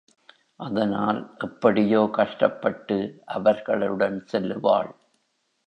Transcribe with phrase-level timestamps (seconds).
[0.59, 2.97] அதனால் எப்படியோ கஷ்டப்பட்டு
[3.25, 4.91] அவர்களுடன் செல்லுவாள்.